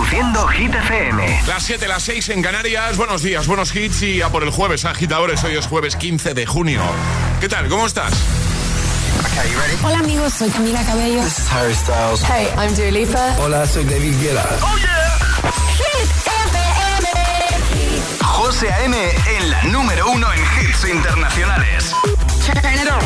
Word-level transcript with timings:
Reproduciendo 0.00 0.48
Hit 0.48 0.74
FM. 0.74 1.42
Las 1.46 1.62
7, 1.64 1.86
las 1.86 2.02
6 2.04 2.30
en 2.30 2.40
Canarias. 2.40 2.96
Buenos 2.96 3.22
días, 3.22 3.46
buenos 3.46 3.76
hits 3.76 4.00
y 4.02 4.22
a 4.22 4.30
por 4.30 4.42
el 4.42 4.50
jueves, 4.50 4.86
agitadores. 4.86 5.44
Hoy 5.44 5.56
es 5.56 5.66
jueves 5.66 5.94
15 5.94 6.32
de 6.32 6.46
junio. 6.46 6.80
¿Qué 7.38 7.50
tal? 7.50 7.68
¿Cómo 7.68 7.84
estás? 7.86 8.14
Hola 9.84 9.98
amigos, 9.98 10.32
soy 10.32 10.48
Camila 10.48 10.82
Cabello. 10.84 11.22
This 11.22 11.40
is 11.40 11.52
Harry 11.52 11.74
Styles. 11.74 12.22
Hey, 12.22 12.48
I'm 12.56 12.74
Dua 12.74 12.90
Lipa. 12.90 13.36
Hola, 13.40 13.66
soy 13.66 13.84
David 13.84 14.14
Guetta. 14.22 14.48
¡Oh, 14.62 14.78
yeah! 14.78 15.18
Hit 15.76 16.08
FM. 16.48 17.08
José 18.24 18.72
A.M. 18.72 18.96
en 19.36 19.50
la 19.50 19.62
número 19.64 20.10
uno 20.12 20.28
en 20.32 20.40
hits 20.40 20.82
internacionales. 20.88 21.94
Turn 22.46 22.74
it 22.74 22.88
on. 22.88 23.04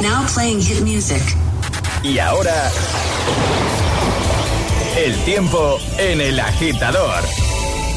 Now 0.00 0.24
playing 0.32 0.62
hit 0.62 0.80
music. 0.80 1.22
Y 2.02 2.18
ahora... 2.18 2.70
El 4.96 5.14
tiempo 5.26 5.78
en 5.98 6.22
el 6.22 6.40
agitador. 6.40 7.22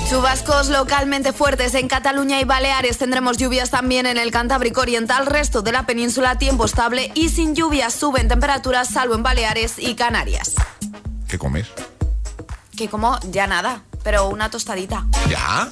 Chubascos 0.09 0.67
localmente 0.67 1.31
fuertes 1.31 1.73
en 1.75 1.87
Cataluña 1.87 2.41
y 2.41 2.43
Baleares. 2.43 2.97
Tendremos 2.97 3.37
lluvias 3.37 3.69
también 3.69 4.05
en 4.05 4.17
el 4.17 4.31
Cantábrico 4.31 4.81
Oriental. 4.81 5.25
Resto 5.25 5.61
de 5.61 5.71
la 5.71 5.85
península, 5.85 6.37
tiempo 6.37 6.65
estable 6.65 7.09
y 7.15 7.29
sin 7.29 7.55
lluvias. 7.55 7.93
Suben 7.93 8.27
temperaturas, 8.27 8.89
salvo 8.89 9.15
en 9.15 9.23
Baleares 9.23 9.75
y 9.77 9.95
Canarias. 9.95 10.55
¿Qué 11.29 11.39
comes? 11.39 11.67
Que 12.75 12.89
como 12.89 13.17
ya 13.31 13.47
nada, 13.47 13.83
pero 14.03 14.27
una 14.27 14.49
tostadita. 14.49 15.05
¿Ya? 15.29 15.69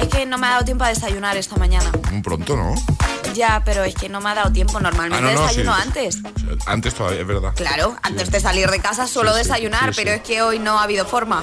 Es 0.00 0.06
que 0.06 0.26
no 0.26 0.38
me 0.38 0.46
ha 0.46 0.50
dado 0.50 0.64
tiempo 0.64 0.84
a 0.84 0.88
desayunar 0.88 1.36
esta 1.36 1.56
mañana. 1.56 1.90
Un 2.12 2.22
pronto, 2.22 2.56
¿no? 2.56 2.74
Ya, 3.38 3.62
pero 3.64 3.84
es 3.84 3.94
que 3.94 4.08
no 4.08 4.20
me 4.20 4.30
ha 4.30 4.34
dado 4.34 4.52
tiempo. 4.52 4.80
Normalmente 4.80 5.16
Ah, 5.28 5.32
no, 5.32 5.40
no, 5.40 5.46
desayuno 5.46 5.74
sí. 5.76 5.82
antes. 5.82 6.18
Antes 6.66 6.92
todavía, 6.94 7.20
es 7.20 7.26
verdad. 7.26 7.52
Claro, 7.54 7.96
antes 8.02 8.30
de 8.32 8.40
salir 8.40 8.68
de 8.68 8.80
casa 8.80 9.06
suelo 9.06 9.32
Sí, 9.32 9.38
desayunar, 9.38 9.92
pero 9.94 10.10
es 10.10 10.22
que 10.22 10.42
hoy 10.42 10.58
no 10.58 10.78
ha 10.78 10.82
habido 10.82 11.06
forma. 11.06 11.42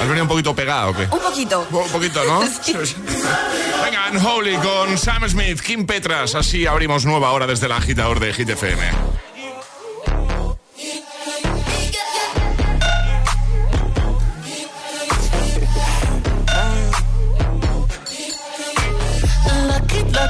¿Has 0.00 0.06
venido 0.08 0.22
un 0.24 0.28
poquito 0.28 0.54
pegado 0.56 0.90
o 0.90 0.94
qué? 0.94 1.02
Un 1.10 1.20
poquito. 1.20 1.66
Un 1.70 1.88
poquito, 1.90 2.24
¿no? 2.24 2.40
Venga, 3.84 4.10
Unholy 4.10 4.56
con 4.56 4.96
Sam 4.96 5.28
Smith, 5.28 5.60
Kim 5.60 5.84
Petras. 5.86 6.34
Así 6.34 6.66
abrimos 6.66 7.04
nueva 7.04 7.30
hora 7.32 7.46
desde 7.46 7.66
el 7.66 7.72
agitador 7.72 8.18
de 8.18 8.32
Hit 8.32 8.48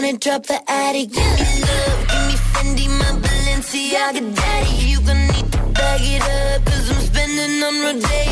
wanna 0.00 0.16
drop 0.16 0.46
the 0.46 0.60
attic, 0.70 1.10
give 1.10 1.34
me 1.40 1.60
love, 1.60 2.00
give 2.10 2.26
me 2.28 2.34
Fendi, 2.52 2.86
my 3.00 3.10
Balenciaga 3.22 4.22
daddy. 4.36 4.86
You 4.90 5.00
gon' 5.00 5.26
need 5.26 5.50
to 5.52 5.58
bag 5.74 6.00
it 6.02 6.22
up, 6.22 6.64
cause 6.66 6.90
I'm 6.90 7.00
spending 7.00 7.62
on 7.64 7.74
Rodeo. 7.82 8.27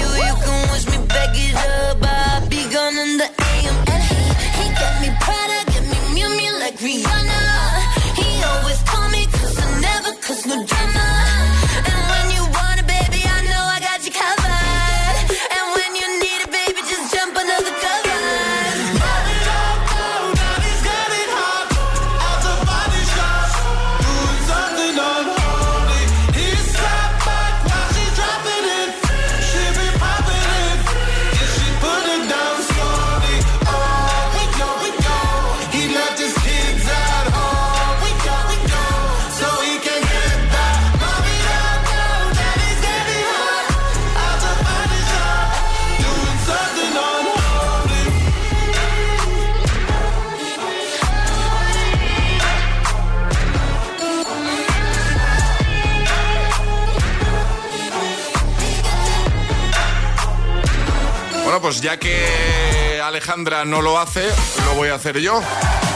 Pues 61.66 61.80
ya 61.80 61.98
que 61.98 63.00
Alejandra 63.02 63.64
no 63.64 63.82
lo 63.82 63.98
hace, 63.98 64.24
lo 64.66 64.74
voy 64.74 64.88
a 64.90 64.94
hacer 64.94 65.18
yo. 65.18 65.42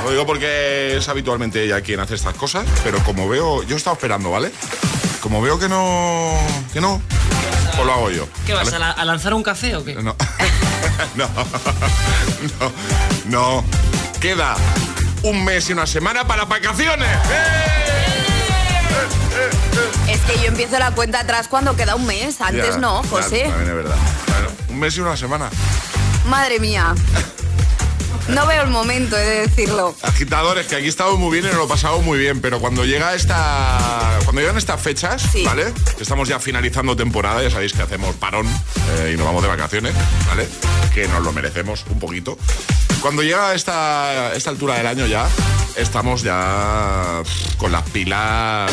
Lo 0.03 0.11
digo 0.11 0.27
porque 0.27 0.97
es 0.97 1.09
habitualmente 1.09 1.63
ella 1.63 1.81
quien 1.81 2.01
hace 2.01 2.17
estas 2.17 2.35
cosas, 2.35 2.67
pero 2.83 2.99
como 3.05 3.29
veo, 3.29 3.63
yo 3.63 3.77
he 3.77 3.79
estado 3.79 3.95
esperando, 3.95 4.33
¿vale? 4.33 4.51
Como 5.21 5.41
veo 5.41 5.61
que 5.61 5.69
no, 5.69 6.37
que 6.73 6.81
no, 6.81 7.01
pues 7.77 7.87
lo 7.87 7.93
hago 7.93 8.11
yo. 8.11 8.27
¿Qué 8.47 8.53
vas, 8.53 8.65
¿vale? 8.65 8.77
a, 8.79 8.79
la- 8.81 8.91
a 8.91 9.05
lanzar 9.05 9.33
un 9.33 9.45
café 9.45 9.77
o 9.77 9.85
qué? 9.85 9.95
No. 9.95 10.17
no, 11.15 11.29
no, 12.59 12.73
no. 13.27 13.65
Queda 14.21 14.57
un 15.23 15.45
mes 15.45 15.71
y 15.71 15.73
una 15.73 15.87
semana 15.87 16.27
para 16.27 16.47
vacaciones. 16.47 17.09
Es 20.09 20.19
que 20.23 20.37
yo 20.43 20.47
empiezo 20.49 20.81
la 20.81 20.91
cuenta 20.91 21.21
atrás 21.21 21.47
cuando 21.47 21.77
queda 21.77 21.95
un 21.95 22.07
mes. 22.07 22.41
Antes 22.41 22.75
Ya, 22.75 22.81
no, 22.81 23.05
José. 23.05 23.43
También 23.49 23.69
es 23.69 23.75
verdad. 23.77 23.97
Bueno, 24.27 24.50
mes 24.81 24.97
y 24.97 25.01
una 25.01 25.17
semana. 25.17 25.51
Madre 26.27 26.59
mía. 26.59 26.95
No 28.29 28.47
veo 28.47 28.63
el 28.63 28.71
momento 28.71 29.17
he 29.17 29.21
de 29.25 29.41
decirlo. 29.49 29.95
Agitadores, 30.03 30.67
que 30.67 30.77
aquí 30.77 30.87
estamos 30.87 31.19
muy 31.19 31.33
bien 31.33 31.45
y 31.45 31.49
nos 31.49 31.57
lo 31.57 31.67
pasamos 31.69 32.05
muy 32.05 32.17
bien, 32.19 32.41
pero 32.41 32.61
cuando 32.61 32.85
llega 32.85 33.15
esta. 33.15 34.19
Cuando 34.25 34.41
llegan 34.41 34.57
estas 34.57 34.81
fechas, 34.81 35.23
Sí. 35.33 35.43
¿vale? 35.45 35.73
Estamos 35.99 36.29
ya 36.29 36.39
finalizando 36.39 36.95
temporada, 36.95 37.43
ya 37.43 37.51
sabéis 37.51 37.73
que 37.73 37.83
hacemos 37.83 38.15
parón 38.17 38.47
eh, 38.99 39.13
y 39.15 39.17
nos 39.17 39.27
vamos 39.27 39.43
de 39.43 39.49
vacaciones, 39.49 39.95
¿vale? 40.29 40.49
Que 40.95 41.09
nos 41.09 41.23
lo 41.25 41.33
merecemos 41.33 41.85
un 41.91 41.99
poquito. 41.99 42.39
Cuando 43.01 43.23
llega 43.23 43.55
esta, 43.55 44.35
esta 44.35 44.51
altura 44.51 44.75
del 44.75 44.87
año 44.87 45.07
ya, 45.07 45.27
estamos 45.77 46.23
ya 46.23 47.23
con 47.57 47.73
las 47.73 47.83
pilas 47.91 48.71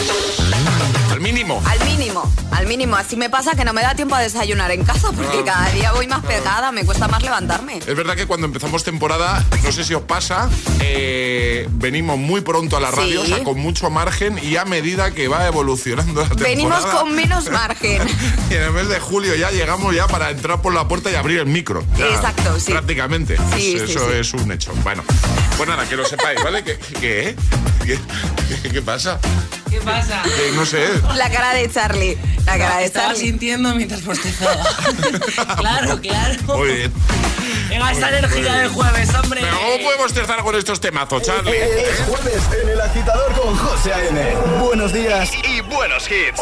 al 1.12 1.22
mínimo. 1.22 1.62
Al 1.66 1.80
mínimo, 1.88 2.30
al 2.52 2.68
mínimo. 2.68 2.96
Así 2.98 3.16
me 3.16 3.30
pasa 3.30 3.56
que 3.56 3.64
no 3.64 3.72
me 3.74 3.82
da 3.82 3.96
tiempo 3.96 4.16
a 4.16 4.20
desayunar 4.20 4.70
en 4.72 4.84
casa 4.84 5.12
porque 5.14 5.38
No. 5.38 5.46
cada 5.46 5.70
día 5.72 5.94
voy 5.94 6.08
más 6.08 6.24
pegada, 6.26 6.72
me 6.74 6.84
cuesta 6.86 7.08
más 7.08 7.24
levantarme. 7.24 7.78
Es 7.80 7.96
verdad 7.96 8.16
que 8.16 8.26
cuando 8.28 8.46
empezamos 8.48 8.84
temporada, 8.84 9.44
no 9.64 9.72
sé 9.72 9.86
si 9.86 9.94
os 9.94 10.02
pasa, 10.04 10.50
eh, 10.82 11.68
venimos 11.72 12.18
muy 12.18 12.42
pronto 12.42 12.76
a 12.76 12.82
la 12.82 12.92
radio, 12.92 13.24
Sí. 13.24 13.32
o 13.32 13.36
sea, 13.36 13.44
con 13.46 13.58
mucho 13.60 13.90
margen 13.90 14.38
y 14.44 14.58
a 14.58 14.66
medida 14.66 15.12
que 15.12 15.30
va 15.30 15.48
evolucionando 15.48 16.22
la 16.22 16.28
temporada... 16.28 16.50
Venimos 16.56 16.86
con 16.88 17.16
menos 17.16 17.50
margen. 17.52 18.02
y 18.50 18.54
en 18.56 18.62
el 18.62 18.72
mes 18.72 18.90
de 18.90 19.00
julio 19.00 19.36
ya 19.36 19.52
llegamos 19.52 19.96
ya 19.96 20.08
para 20.08 20.30
entrar 20.32 20.62
por 20.62 20.74
la 20.74 20.88
puerta 20.88 21.10
y 21.10 21.16
abrir 21.16 21.40
el 21.40 21.46
micro. 21.48 21.84
Ya, 21.98 22.08
Exacto, 22.08 22.60
sí. 22.60 22.72
Prácticamente. 22.74 23.38
Sí, 23.38 23.44
Pues 23.50 23.62
sí, 23.64 23.76
eso 23.78 24.00
sí. 24.12 24.17
Es 24.19 24.34
un 24.34 24.52
hecho. 24.52 24.74
Bueno, 24.84 25.04
pues 25.58 25.69
nada, 25.69 25.86
que 25.88 25.96
lo 25.96 26.06
sepáis, 26.06 26.42
¿vale? 26.44 26.64
¿Qué? 26.64 26.78
¿Qué? 27.00 27.36
¿Qué, 27.86 28.00
qué- 28.64 28.69
qué 28.72 28.81
pasa? 28.81 29.19
¿Qué 29.69 29.80
pasa? 29.81 30.24
no 30.56 30.66
sé. 30.66 30.88
La 31.16 31.30
cara 31.30 31.54
de 31.54 31.69
Charlie. 31.69 32.18
La 32.46 32.58
cara 32.58 32.78
de 32.78 32.86
Estaba 32.86 33.08
Charlie. 33.10 33.22
sintiendo 33.22 33.75
mientras 33.75 34.02
postezaba. 34.02 34.64
claro, 35.58 36.00
claro. 36.02 36.36
Muy 36.58 36.72
bien. 36.74 36.94
Venga, 37.69 37.92
esta 37.92 38.10
energía 38.18 38.54
de 38.56 38.68
jueves, 38.69 39.10
hombre. 39.16 39.42
Pero 39.42 39.58
¿cómo 39.60 39.84
podemos 39.84 40.12
empezar 40.12 40.40
con 40.42 40.56
estos 40.56 40.80
temazos, 40.80 41.22
Charlie? 41.22 41.52
Es 41.58 42.00
jueves 42.08 42.42
en 42.64 42.69
el 42.69 42.80
agitador 42.81 43.34
con 43.34 43.56
José 43.58 43.94
A.M. 43.94 44.36
Buenos 44.62 44.94
días. 44.94 45.30
Y 45.44 45.62
buenos 45.62 46.06
hits. 46.10 46.42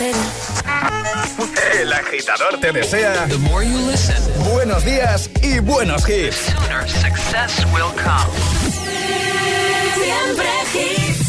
El 0.00 1.92
agitador 1.92 2.58
te 2.58 2.72
desea 2.72 3.26
The 3.26 3.36
more 3.38 3.62
you 3.62 3.76
listen, 3.86 4.16
buenos 4.50 4.82
días 4.82 5.28
y 5.42 5.58
buenos 5.60 6.08
hits. 6.08 6.36
sooner 6.36 6.88
success 6.88 7.62
will 7.74 7.92
come. 8.02 8.30
Siempre 9.94 10.48
hits. 10.72 11.20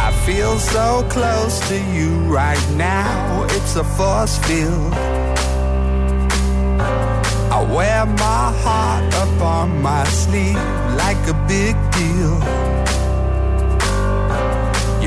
I 0.00 0.12
feel 0.24 0.58
so 0.60 1.04
close 1.08 1.58
to 1.68 1.74
you 1.92 2.10
right 2.32 2.70
now. 2.76 3.44
It's 3.56 3.74
a 3.74 3.82
force 3.82 4.38
field. 4.46 4.94
I 7.50 7.62
wear 7.74 8.06
my 8.06 8.52
heart 8.62 9.12
up 9.14 9.40
on 9.42 9.82
my 9.82 10.04
sleeve 10.04 10.54
like 10.96 11.18
a 11.28 11.34
big 11.48 11.74
deal. 11.90 12.47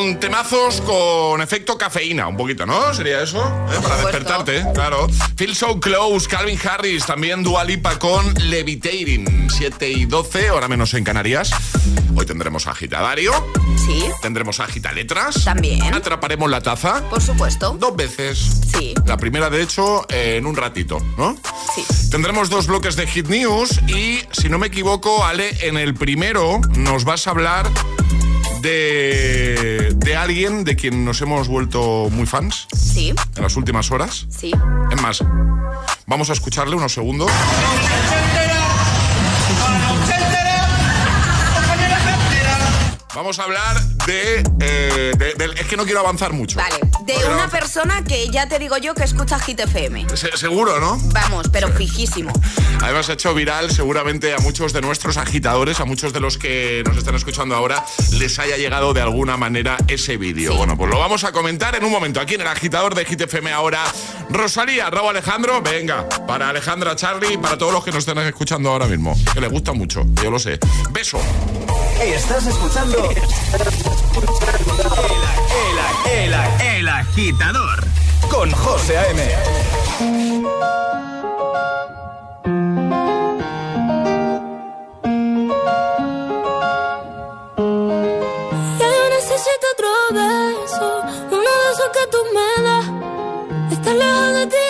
Son 0.00 0.18
temazos 0.18 0.80
con 0.80 1.42
efecto 1.42 1.76
cafeína, 1.76 2.26
un 2.26 2.34
poquito, 2.34 2.64
¿no? 2.64 2.94
¿Sería 2.94 3.22
eso? 3.22 3.38
¿Eh? 3.70 3.78
Para 3.82 3.96
despertarte, 3.98 4.64
claro. 4.72 5.06
Feel 5.36 5.54
So 5.54 5.78
Close, 5.78 6.26
Calvin 6.26 6.58
Harris, 6.64 7.04
también 7.04 7.42
Dua 7.42 7.64
Lipa 7.64 7.98
con 7.98 8.32
Levitating. 8.48 9.50
7 9.50 9.90
y 9.90 10.06
12, 10.06 10.48
ahora 10.48 10.68
menos 10.68 10.94
en 10.94 11.04
Canarias. 11.04 11.50
Hoy 12.16 12.24
tendremos 12.24 12.66
agitadario. 12.66 13.30
Sí. 13.76 14.04
Tendremos 14.22 14.58
agita 14.60 14.90
letras. 14.90 15.44
También. 15.44 15.92
Atraparemos 15.92 16.48
la 16.48 16.62
taza. 16.62 17.06
Por 17.10 17.20
supuesto. 17.20 17.76
Dos 17.78 17.94
veces. 17.94 18.38
Sí. 18.74 18.94
La 19.04 19.18
primera, 19.18 19.50
de 19.50 19.60
hecho, 19.60 20.06
en 20.08 20.46
un 20.46 20.56
ratito, 20.56 20.98
¿no? 21.18 21.36
Sí. 21.74 21.84
Tendremos 22.10 22.48
dos 22.48 22.68
bloques 22.68 22.96
de 22.96 23.06
Hit 23.06 23.28
News 23.28 23.80
y, 23.86 24.20
si 24.32 24.48
no 24.48 24.58
me 24.58 24.68
equivoco, 24.68 25.26
Ale, 25.26 25.58
en 25.60 25.76
el 25.76 25.92
primero 25.92 26.58
nos 26.74 27.04
vas 27.04 27.26
a 27.26 27.32
hablar 27.32 27.70
de, 28.60 29.89
de 30.10 30.16
alguien 30.16 30.64
de 30.64 30.74
quien 30.74 31.04
nos 31.04 31.20
hemos 31.22 31.46
vuelto 31.46 32.08
muy 32.10 32.26
fans. 32.26 32.66
Sí. 32.76 33.14
En 33.36 33.42
las 33.44 33.56
últimas 33.56 33.92
horas. 33.92 34.26
Sí. 34.28 34.50
Es 34.90 35.00
más, 35.00 35.22
vamos 36.06 36.30
a 36.30 36.32
escucharle 36.32 36.74
unos 36.74 36.92
segundos. 36.92 37.30
Vamos 43.14 43.38
a 43.38 43.42
hablar 43.44 43.80
de, 44.06 44.42
eh, 44.60 45.12
de- 45.16 45.34
de- 45.34 45.60
Es 45.60 45.66
que 45.66 45.76
no 45.76 45.84
quiero 45.84 46.00
avanzar 46.00 46.32
mucho. 46.32 46.56
Vale. 46.58 46.80
De 47.02 47.14
una 47.32 47.48
persona 47.48 48.02
que 48.04 48.28
ya 48.28 48.48
te 48.48 48.58
digo 48.58 48.76
yo 48.78 48.94
que 48.94 49.04
escucha 49.04 49.38
Hit 49.40 49.60
FM. 49.60 50.06
Se- 50.14 50.36
seguro, 50.36 50.78
¿no? 50.80 50.98
Vamos, 51.12 51.48
pero 51.52 51.68
fijísimo. 51.72 52.32
Además 52.82 53.08
ha 53.08 53.14
hecho 53.14 53.34
viral 53.34 53.70
seguramente 53.70 54.34
a 54.34 54.38
muchos 54.38 54.72
de 54.72 54.80
nuestros 54.80 55.16
agitadores, 55.16 55.80
a 55.80 55.84
muchos 55.84 56.12
de 56.12 56.20
los 56.20 56.38
que 56.38 56.82
nos 56.86 56.96
están 56.96 57.14
escuchando 57.14 57.54
ahora, 57.56 57.84
les 58.12 58.38
haya 58.38 58.56
llegado 58.56 58.92
de 58.94 59.00
alguna 59.00 59.36
manera 59.36 59.76
ese 59.88 60.16
vídeo. 60.18 60.52
Sí. 60.52 60.58
Bueno, 60.58 60.76
pues 60.76 60.90
lo 60.90 60.98
vamos 60.98 61.24
a 61.24 61.32
comentar 61.32 61.74
en 61.74 61.84
un 61.84 61.90
momento. 61.90 62.20
Aquí 62.20 62.34
en 62.34 62.42
el 62.42 62.46
agitador 62.48 62.94
de 62.94 63.04
Hit 63.04 63.20
FM 63.22 63.50
ahora, 63.52 63.82
Rosalía, 64.30 64.88
Raúl 64.90 65.10
Alejandro, 65.10 65.60
venga, 65.62 66.08
para 66.26 66.48
Alejandra, 66.50 66.94
Charlie, 66.96 67.38
para 67.38 67.58
todos 67.58 67.72
los 67.72 67.84
que 67.84 67.90
nos 67.90 68.06
estén 68.06 68.18
escuchando 68.18 68.70
ahora 68.70 68.86
mismo, 68.86 69.16
que 69.34 69.40
les 69.40 69.50
gusta 69.50 69.72
mucho, 69.72 70.04
yo 70.22 70.30
lo 70.30 70.38
sé. 70.38 70.58
Beso. 70.90 71.18
Estás 72.00 72.46
escuchando 72.46 73.10
el, 76.08 76.34
el, 76.78 76.88
agitador 76.88 77.84
con 78.30 78.50
José 78.50 78.98
A.M. 78.98 79.22
Yo 88.78 89.08
necesito 89.10 89.66
otro 89.74 89.88
beso, 90.12 91.02
uno 91.30 91.50
de 91.60 91.72
esos 91.72 91.90
que 91.92 92.06
tú 92.10 92.18
me 92.34 92.62
das. 92.62 93.72
Estar 93.72 93.94
lejos 93.94 94.34
de 94.34 94.46
ti 94.46 94.69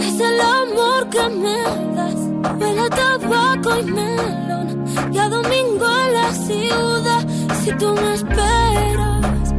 es 0.00 0.20
el 0.20 0.40
amor 0.40 1.08
que 1.10 1.28
me 1.28 1.62
das. 1.96 2.14
Huele 2.58 2.80
a 2.80 2.88
tabaco 2.88 3.78
y 3.78 3.82
melón. 3.84 4.84
Y 5.12 5.18
a 5.18 5.28
domingo 5.28 5.86
en 6.04 6.12
la 6.14 6.32
ciudad. 6.32 7.26
Si 7.62 7.72
tú 7.72 7.94
me 7.94 8.14
esperas, 8.14 9.54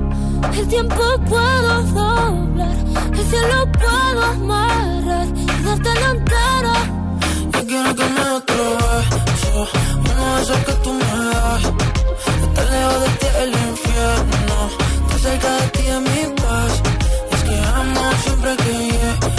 el 0.58 0.68
tiempo 0.68 1.04
puedo 1.28 1.82
doblar. 1.94 2.76
El 3.14 3.26
cielo 3.32 3.72
puedo 3.72 4.24
amarrar 4.24 5.28
y 5.36 5.64
darte 5.64 5.94
la 6.02 6.10
entera. 6.12 6.76
Yo 7.54 7.68
quiero 7.68 7.96
que 7.96 8.06
me 8.16 8.22
otro 8.40 8.64
beso, 8.78 9.68
uno 10.12 10.36
de 10.36 10.42
esos 10.42 10.58
que 10.66 10.74
tú 10.84 10.94
me 10.94 11.26
das. 11.32 11.64
Estar 12.44 12.70
lejos 12.74 13.02
de 13.04 13.10
ti 13.20 13.28
el 13.44 13.52
infierno, 13.70 14.58
estar 15.02 15.20
cerca 15.20 15.52
de 15.58 15.68
ti 15.68 15.84
es 15.88 16.02
mi 16.02 16.36
paz. 16.36 16.82
Es 17.32 17.44
que 17.44 17.56
amo 17.76 18.02
siempre 18.24 18.56
que 18.58 18.74
llegas 18.80 19.39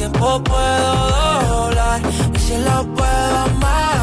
tiempo 0.00 0.42
puedo 0.42 1.10
doblar. 1.50 2.00
Y 2.34 2.38
si 2.38 2.56
lo 2.56 2.82
puedo 2.94 3.36
amarrar 3.36 3.99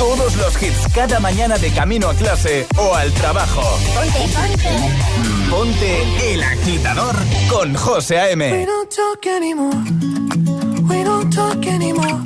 todos 0.00 0.34
los 0.36 0.62
hits 0.62 0.88
cada 0.94 1.20
mañana 1.20 1.58
de 1.58 1.70
camino 1.72 2.08
a 2.08 2.14
clase 2.14 2.66
o 2.78 2.94
al 2.94 3.12
trabajo. 3.12 3.60
Ponte, 3.94 4.18
ponte. 4.34 5.50
Ponte 5.50 6.32
el 6.32 6.42
agitador 6.42 7.14
con 7.50 7.74
José 7.74 8.18
A.M. 8.18 8.50
We 8.50 8.64
don't 8.64 8.88
talk 8.88 9.26
anymore. 9.26 9.76
We 10.88 11.04
don't 11.04 11.30
talk 11.30 11.66
anymore. 11.66 12.18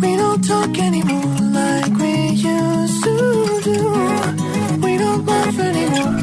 We 0.00 0.16
don't 0.16 0.42
talk 0.48 0.78
anymore 0.78 1.36
like 1.52 1.92
we 2.00 2.30
used 2.40 3.04
to 3.04 3.60
do. 3.64 3.92
We 4.80 4.96
don't 4.96 5.26
laugh 5.26 5.58
anymore. 5.58 6.22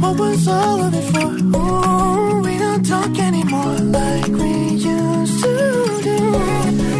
What 0.00 0.18
was 0.18 0.48
all 0.48 0.80
of 0.80 0.94
it 0.94 1.04
for? 1.12 1.28
Ooh, 1.58 2.40
we 2.40 2.56
don't 2.56 2.86
talk 2.88 3.18
anymore 3.18 3.76
like 4.00 4.28
we 4.28 4.52
used 4.80 5.42
to 5.44 6.00
do. 6.02 6.36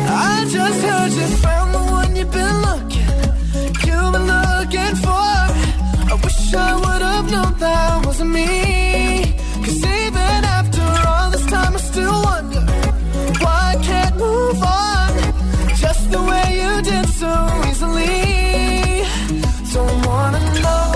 I 0.06 0.44
just 0.50 0.82
heard 0.82 1.12
you 1.12 1.32
wasn't 8.12 8.31
me. 8.31 9.35
Cause 9.64 9.83
even 10.05 10.40
after 10.59 10.85
all 11.09 11.31
this 11.31 11.46
time, 11.46 11.72
I 11.75 11.79
still 11.79 12.18
wonder 12.31 12.61
why 13.42 13.75
I 13.75 13.77
can't 13.83 14.16
move 14.16 14.62
on 14.62 15.12
just 15.85 16.11
the 16.11 16.20
way 16.31 16.46
you 16.61 16.72
did 16.90 17.07
so 17.22 17.33
easily. 17.68 19.05
Don't 19.72 19.98
wanna 20.11 20.42
know 20.64 20.88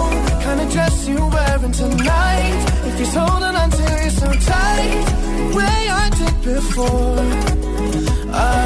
kind 0.44 0.61
of 0.61 0.68
dress 0.70 1.09
you're 1.09 1.31
wearing 1.37 1.72
tonight. 1.72 2.61
If 2.88 2.98
he's 2.98 3.14
holding 3.14 3.57
on 3.62 3.70
to 3.79 3.85
you 4.02 4.11
so 4.20 4.29
tight, 4.50 5.07
the 5.38 5.57
way 5.59 5.79
I 6.02 6.07
did 6.20 6.37
before. 6.55 7.24
I 8.35 8.65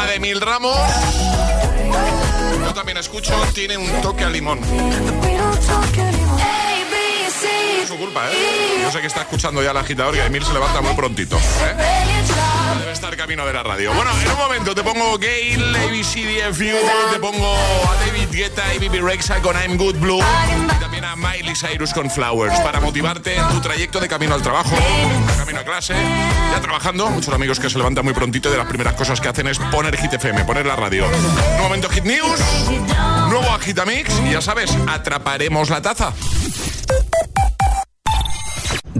de 0.00 0.18
Mil 0.18 0.40
Ramos, 0.40 0.76
yo 2.60 2.74
también 2.74 2.96
escucho, 2.96 3.34
tiene 3.54 3.76
un 3.76 4.00
toque 4.00 4.24
a 4.24 4.30
limón. 4.30 4.58
Es 7.82 7.88
su 7.88 7.96
culpa, 7.96 8.28
¿eh? 8.30 8.80
Yo 8.82 8.90
sé 8.90 9.00
que 9.00 9.06
está 9.06 9.20
escuchando 9.20 9.62
ya 9.62 9.70
el 9.70 9.76
agitador 9.76 10.16
a 10.16 10.26
Emil 10.26 10.44
se 10.44 10.52
levanta 10.52 10.80
muy 10.80 10.94
prontito. 10.94 11.36
¿eh? 11.36 11.76
Debe 12.80 12.92
estar 12.92 13.16
camino 13.16 13.46
de 13.46 13.52
la 13.52 13.62
radio. 13.62 13.92
Bueno, 13.92 14.10
en 14.20 14.30
un 14.30 14.38
momento 14.38 14.74
te 14.74 14.82
pongo 14.82 15.18
Gail, 15.18 15.76
ABCDFU, 15.76 17.12
te 17.12 17.18
pongo 17.20 17.54
a 17.54 17.94
David 18.06 18.28
Guetta 18.32 18.74
y 18.74 18.78
Bibi 18.78 19.00
Rexa 19.00 19.40
con 19.40 19.54
I'm 19.56 19.76
Good 19.76 19.96
Blue. 19.96 20.20
Miley 21.22 21.54
Cyrus 21.54 21.92
con 21.94 22.10
Flowers 22.10 22.58
para 22.60 22.80
motivarte 22.80 23.36
en 23.36 23.48
tu 23.48 23.60
trayecto 23.60 24.00
de 24.00 24.08
camino 24.08 24.34
al 24.34 24.42
trabajo, 24.42 24.74
de 24.74 25.36
camino 25.36 25.60
a 25.60 25.64
clase, 25.64 25.94
ya 25.94 26.60
trabajando. 26.60 27.08
Muchos 27.10 27.32
amigos 27.32 27.60
que 27.60 27.70
se 27.70 27.78
levantan 27.78 28.04
muy 28.04 28.12
prontito 28.12 28.50
de 28.50 28.56
las 28.56 28.66
primeras 28.66 28.94
cosas 28.94 29.20
que 29.20 29.28
hacen 29.28 29.46
es 29.46 29.58
poner 29.58 29.96
Hit 29.96 30.12
FM, 30.14 30.44
poner 30.44 30.66
la 30.66 30.76
radio. 30.76 31.06
Un 31.56 31.62
momento 31.62 31.88
Hit 31.88 32.04
News, 32.04 32.40
nuevo 33.28 33.50
Agitamix 33.52 34.10
y 34.26 34.32
ya 34.32 34.40
sabes, 34.40 34.76
atraparemos 34.88 35.70
la 35.70 35.80
taza. 35.80 36.12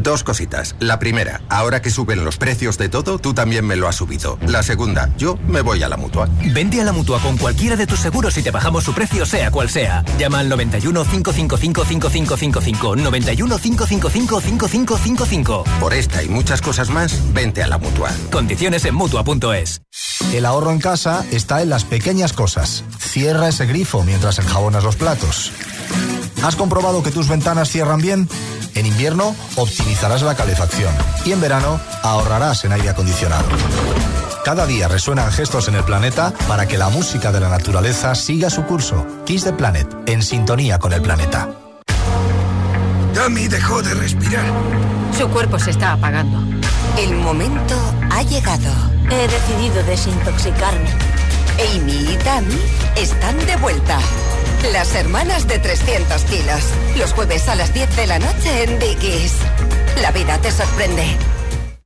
Dos 0.03 0.25
cositas. 0.25 0.75
La 0.81 0.99
primera, 0.99 1.43
ahora 1.49 1.81
que 1.81 1.91
suben 1.91 2.25
los 2.25 2.37
precios 2.37 2.77
de 2.77 2.89
todo, 2.89 3.19
tú 3.19 3.35
también 3.35 3.65
me 3.65 3.77
lo 3.77 3.87
has 3.87 3.97
subido. 3.97 4.37
La 4.47 4.65
segunda, 4.65 5.11
yo 5.17 5.39
me 5.47 5.61
voy 5.61 5.83
a 5.85 5.89
la 5.89 5.97
mutua. 5.97 6.29
Vende 6.53 6.81
a 6.81 6.85
la 6.85 6.93
mutua 6.93 7.21
con 7.21 7.39
cualquiera 7.39 7.77
de 7.77 7.87
tus 7.87 8.01
seguros 8.01 8.37
y 8.37 8.43
te 8.43 8.51
bajamos 8.51 8.83
su 8.83 8.93
precio, 8.95 9.25
sea 9.25 9.53
cual 9.53 9.71
sea. 9.71 10.05
Llama 10.19 10.41
al 10.41 10.49
91 10.49 11.05
555 11.05 11.85
5555. 11.85 12.97
91 12.97 13.59
555 13.59 14.41
5555. 14.41 15.65
Por 15.79 15.95
esta 15.95 16.23
y 16.23 16.29
muchas 16.29 16.61
cosas 16.61 16.91
más, 16.91 17.33
vente 17.33 17.63
a 17.63 17.69
la 17.69 17.79
mutua. 17.79 18.11
Condiciones 18.33 18.85
en 18.85 18.97
mutua.es. 18.97 19.83
El 20.33 20.47
ahorro 20.47 20.73
en 20.73 20.81
casa 20.81 21.25
está 21.31 21.63
en 21.63 21.71
las 21.71 21.85
pequeñas 21.85 22.33
cosas. 22.33 22.85
Cierra 22.99 23.49
ese 23.49 23.67
grifo 23.67 24.03
mientras 24.03 24.39
enjabonas 24.39 24.83
los 24.83 24.97
platos. 24.97 25.53
¿Has 26.43 26.57
comprobado 26.57 27.03
que 27.03 27.13
tus 27.13 27.29
ventanas 27.29 27.71
cierran 27.71 28.01
bien? 28.01 28.29
En 28.75 28.87
invierno 28.87 29.35
optimizarás 29.57 30.23
la 30.23 30.35
calefacción 30.35 30.93
y 31.25 31.33
en 31.33 31.41
verano 31.41 31.81
ahorrarás 32.03 32.65
en 32.65 32.73
aire 32.73 32.89
acondicionado. 32.89 33.45
Cada 34.45 34.67
día 34.67 34.89
resuenan 34.89 35.31
gestos 35.31 35.69
en 35.69 35.77
el 35.77 35.85
planeta 35.85 36.33
para 36.49 36.67
que 36.67 36.79
la 36.79 36.89
música 36.89 37.31
de 37.31 37.39
la 37.39 37.49
naturaleza 37.49 38.17
siga 38.17 38.51
su 38.51 38.65
curso. 38.65 39.07
Kiss 39.25 39.45
the 39.45 39.53
Planet, 39.53 39.87
en 40.07 40.21
sintonía 40.23 40.81
con 40.81 40.93
el 40.93 41.01
planeta. 41.01 41.49
Tommy 43.15 43.47
dejó 43.47 43.81
de 43.83 43.95
respirar. 43.95 44.45
Su 45.17 45.29
cuerpo 45.29 45.61
se 45.61 45.71
está 45.71 45.93
apagando. 45.93 46.41
El 46.99 47.15
momento 47.15 47.77
ha 48.11 48.23
llegado. 48.23 48.73
He 49.11 49.29
decidido 49.29 49.83
desintoxicarme. 49.85 50.91
Amy 51.77 52.15
y 52.15 52.19
Tammy 52.25 52.59
están 52.97 53.39
de 53.47 53.55
vuelta. 53.57 54.01
Las 54.71 54.95
hermanas 54.95 55.49
de 55.49 55.59
300 55.59 56.23
kilos. 56.25 56.63
Los 56.97 57.13
jueves 57.13 57.49
a 57.49 57.57
las 57.57 57.75
10 57.75 57.97
de 57.97 58.07
la 58.07 58.21
noche 58.21 58.63
en 58.63 58.79
Dickies. 58.79 59.35
La 60.01 60.13
vida 60.13 60.39
te 60.39 60.53
sorprende. 60.53 61.17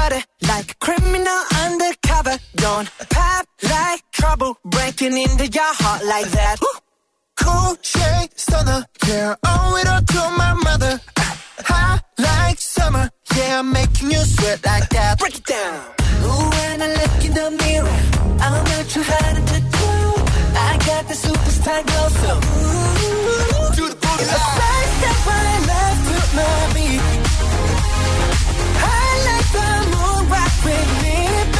Butter, 0.00 0.24
like 0.48 0.70
a 0.72 0.74
criminal 0.86 1.40
undercover. 1.64 2.36
Don't 2.56 2.88
pop 3.10 3.44
like 3.62 4.02
trouble, 4.12 4.56
breaking 4.64 5.16
into 5.24 5.46
your 5.46 5.72
heart 5.82 6.02
like 6.06 6.30
that. 6.38 6.56
Cool 7.36 7.76
shade 7.82 8.30
stunner, 8.34 8.82
yeah, 9.06 9.34
owe 9.44 9.76
it 9.80 9.86
all 9.92 10.00
to 10.14 10.22
my 10.42 10.54
mother. 10.54 11.00
Hot 11.70 12.00
like 12.16 12.58
summer, 12.58 13.10
yeah, 13.36 13.58
I'm 13.58 13.72
making 13.72 14.10
you 14.10 14.22
sweat 14.24 14.64
like 14.64 14.88
that. 14.88 15.18
Break 15.18 15.36
it 15.36 15.44
down. 15.44 15.80
Ooh, 16.24 16.48
when 16.56 16.80
I 16.80 16.88
look 16.98 17.24
in 17.26 17.32
the 17.34 17.50
mirror, 17.62 17.98
I'm 18.44 18.64
not 18.70 18.84
too 18.94 19.04
hard 19.04 19.36
to 19.52 19.58
do. 19.78 19.90
I 20.68 20.78
got 20.88 21.02
the 21.08 21.16
superstar 21.24 21.80
glow, 21.88 22.08
so 22.22 22.30
ooh, 22.40 23.68
do 23.76 23.84
the 23.92 23.96
boogie 24.02 24.28
line. 24.32 24.56
Side 24.58 24.90
step 24.96 25.18
right 25.28 25.62
left 25.70 26.02
to 26.08 26.16
my 26.36 26.48
beat. 26.74 27.02
I 28.82 29.02
like 29.28 29.48
the 29.56 29.89
with 30.64 31.02
me, 31.02 31.59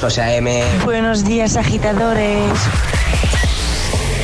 José 0.00 0.36
M. 0.36 0.64
Buenos 0.86 1.24
días, 1.24 1.56
agitadores. 1.56 2.58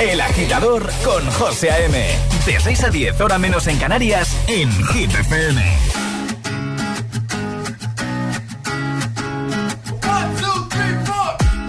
El 0.00 0.18
agitador 0.22 0.90
con 1.04 1.22
José 1.32 1.70
A.M. 1.70 2.02
De 2.46 2.58
6 2.58 2.84
a 2.84 2.88
10, 2.88 3.20
hora 3.20 3.36
menos 3.36 3.66
en 3.66 3.76
Canarias, 3.76 4.34
en 4.46 4.72
Hit 4.86 5.12
FM. 5.12 5.62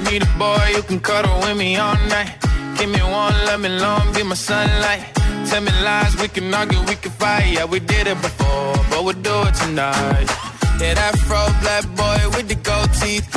Need 0.09 0.23
a 0.23 0.37
boy 0.37 0.57
you 0.73 0.83
can 0.83 0.99
cuddle 0.99 1.39
with 1.41 1.57
me 1.57 1.75
all 1.75 1.97
night. 2.07 2.31
Give 2.77 2.87
me 2.87 3.01
one, 3.01 3.35
let 3.45 3.59
me 3.59 3.67
long, 3.67 4.13
be 4.13 4.23
my 4.23 4.35
sunlight. 4.35 5.03
Tell 5.49 5.61
me 5.61 5.71
lies, 5.83 6.15
we 6.21 6.29
can 6.29 6.53
argue, 6.53 6.79
we 6.87 6.95
can 6.95 7.11
fight. 7.11 7.51
Yeah, 7.51 7.65
we 7.65 7.81
did 7.81 8.07
it 8.07 8.21
before, 8.21 8.73
but 8.89 9.03
we'll 9.03 9.21
do 9.21 9.47
it 9.47 9.55
tonight. 9.55 10.27
Yeah, 10.79 10.93
that 10.93 11.17
fro 11.27 11.45
black 11.61 11.83
boy 11.95 12.37
with 12.37 12.47
the 12.47 12.55
gold 12.55 12.93
teeth. 12.93 13.36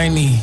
I 0.00 0.08
need 0.08 0.40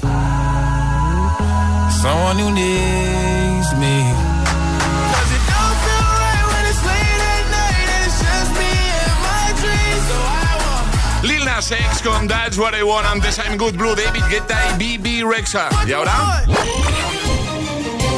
someone 2.02 2.38
who 2.42 2.52
needs 2.52 3.74
me. 3.78 4.04
'Cause 4.04 5.32
it 5.32 5.44
don't 5.48 5.78
feel 5.86 6.08
right 6.20 6.46
when 6.52 6.66
it's 6.70 6.84
late 6.84 7.22
at 7.36 7.46
night 7.52 7.88
and 7.96 8.06
it's 8.06 8.20
just 8.20 8.52
me 8.60 8.74
and 9.06 9.18
my 9.24 9.48
dreams. 9.62 10.04
So 10.10 10.18
I 10.20 10.54
want 10.68 11.24
Lil 11.24 11.46
Nas 11.46 11.72
X 11.72 12.02
con 12.04 12.28
That's 12.28 12.58
What 12.58 12.74
I 12.76 12.84
Want. 12.84 13.08
Antes 13.08 13.40
I'm 13.40 13.58
Good 13.58 13.76
Blue, 13.76 13.96
David 13.96 14.26
Guetta 14.30 14.58
y 14.78 14.98
BB 14.98 15.24
Rexa. 15.24 15.70
¿Y 15.88 15.94
ahora? 15.94 16.44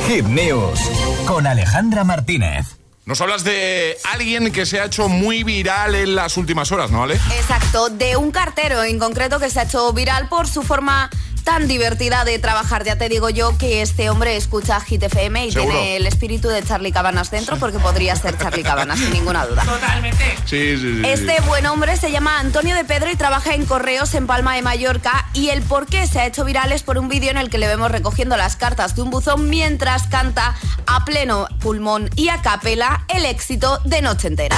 Hit 0.07 0.25
News 0.25 0.79
con 1.27 1.45
Alejandra 1.45 2.03
Martínez. 2.03 2.77
Nos 3.05 3.21
hablas 3.21 3.43
de 3.45 3.97
alguien 4.11 4.51
que 4.51 4.65
se 4.65 4.81
ha 4.81 4.85
hecho 4.85 5.07
muy 5.07 5.43
viral 5.43 5.95
en 5.95 6.13
las 6.13 6.35
últimas 6.35 6.73
horas, 6.73 6.91
¿no, 6.91 7.03
Ale? 7.03 7.13
Exacto, 7.37 7.89
de 7.89 8.17
un 8.17 8.31
cartero 8.31 8.83
en 8.83 8.99
concreto 8.99 9.39
que 9.39 9.49
se 9.49 9.61
ha 9.61 9.63
hecho 9.63 9.93
viral 9.93 10.27
por 10.27 10.45
su 10.45 10.61
forma 10.61 11.09
tan 11.47 11.65
divertida 11.65 12.25
de 12.25 12.39
trabajar. 12.39 12.83
Ya 12.83 12.97
te 12.97 13.07
digo 13.07 13.29
yo 13.29 13.57
que 13.57 13.81
este 13.81 14.09
hombre 14.09 14.35
escucha 14.35 14.81
Hit 14.81 15.03
FM 15.03 15.45
y 15.45 15.51
Seguro. 15.53 15.71
tiene 15.71 15.95
el 15.95 16.05
espíritu 16.05 16.49
de 16.49 16.61
Charlie 16.61 16.91
Cabanas 16.91 17.31
dentro 17.31 17.55
porque 17.55 17.79
podría 17.79 18.17
ser 18.17 18.37
Charlie 18.37 18.63
Cabanas, 18.63 18.99
sin 18.99 19.13
ninguna 19.13 19.45
duda. 19.45 19.63
Totalmente. 19.63 20.35
Sí, 20.43 20.77
sí, 20.77 20.97
sí. 20.97 21.01
Este 21.05 21.39
buen 21.47 21.65
hombre 21.67 21.95
se 21.95 22.11
llama 22.11 22.41
Antonio 22.41 22.75
de 22.75 22.83
Pedro 22.83 23.09
y 23.09 23.15
trabaja 23.15 23.53
en 23.53 23.65
correos 23.65 24.13
en 24.13 24.27
Palma 24.27 24.55
de 24.55 24.61
Mallorca 24.61 25.25
y 25.31 25.47
el 25.47 25.61
por 25.61 25.85
qué 25.85 26.05
se 26.05 26.19
ha 26.19 26.25
hecho 26.25 26.43
viral 26.43 26.73
es 26.73 26.83
por 26.83 26.97
un 26.97 27.07
vídeo 27.07 27.31
en 27.31 27.37
el 27.37 27.49
que 27.49 27.59
le 27.59 27.67
vemos 27.67 27.89
recogiendo 27.91 28.35
las 28.35 28.57
cartas 28.57 28.97
de 28.97 29.03
un 29.03 29.09
buzón 29.09 29.49
mientras 29.49 30.07
canta 30.07 30.53
a 30.85 31.05
pleno 31.05 31.47
pulmón 31.61 32.09
y 32.17 32.27
a 32.27 32.41
capela 32.41 33.05
el 33.07 33.25
éxito 33.25 33.79
de 33.85 34.01
Noche 34.01 34.27
Entera. 34.27 34.57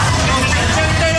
En 1.07 1.18